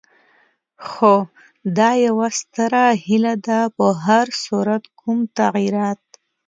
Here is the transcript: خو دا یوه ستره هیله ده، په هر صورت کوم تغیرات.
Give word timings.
خو 0.87 1.13
دا 1.77 1.89
یوه 2.05 2.27
ستره 2.39 2.85
هیله 3.05 3.35
ده، 3.47 3.59
په 3.75 3.85
هر 4.05 4.27
صورت 4.43 4.83
کوم 4.99 5.17
تغیرات. 5.39 6.01